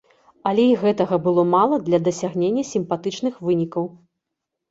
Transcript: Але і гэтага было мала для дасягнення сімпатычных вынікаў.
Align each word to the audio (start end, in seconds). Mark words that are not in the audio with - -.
Але 0.51 0.63
і 0.69 0.77
гэтага 0.83 1.19
было 1.25 1.43
мала 1.55 1.75
для 1.89 1.99
дасягнення 2.07 2.63
сімпатычных 2.71 3.33
вынікаў. 3.51 3.83